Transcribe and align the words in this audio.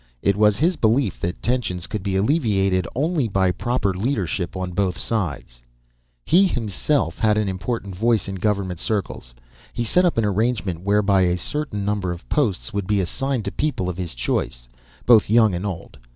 It 0.23 0.35
was 0.35 0.57
his 0.57 0.77
belief 0.77 1.19
that 1.19 1.43
tensions 1.43 1.85
could 1.85 2.01
be 2.01 2.15
alleviated 2.15 2.87
only 2.95 3.27
by 3.27 3.51
proper 3.51 3.93
leadership 3.93 4.57
on 4.57 4.71
both 4.71 4.97
sides. 4.97 5.61
"He 6.25 6.47
himself 6.47 7.19
had 7.19 7.37
an 7.37 7.47
important 7.47 7.95
voice 7.95 8.27
in 8.27 8.33
government 8.37 8.79
circles. 8.79 9.35
He 9.73 9.83
set 9.83 10.03
up 10.03 10.17
an 10.17 10.25
arrangement 10.25 10.81
whereby 10.81 11.21
a 11.21 11.37
certain 11.37 11.85
number 11.85 12.11
of 12.11 12.27
posts 12.29 12.73
would 12.73 12.87
be 12.87 12.99
assigned 12.99 13.45
to 13.45 13.51
people 13.51 13.89
of 13.89 13.97
his 13.97 14.15
choice, 14.15 14.67
both 15.05 15.29
young 15.29 15.53
and 15.53 15.67
old. 15.67 15.99